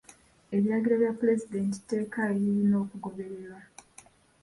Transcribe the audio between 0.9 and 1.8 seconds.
bya puleezidenti